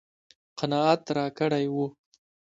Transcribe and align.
قناعت 0.59 1.01
راکړی 1.17 1.65
و. 1.73 1.75